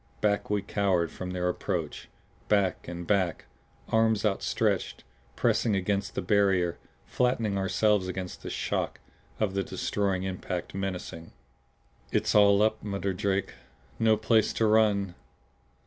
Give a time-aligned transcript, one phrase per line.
[0.19, 2.09] Back we cowered from their approach
[2.49, 3.45] back and back;
[3.89, 5.03] arms outstretched,
[5.35, 8.99] pressing against the barrier, flattening ourselves against the shock
[9.39, 11.33] of the destroying impact menacing.
[12.11, 13.53] "It's all up," muttered Drake.
[13.99, 15.13] "No place to run.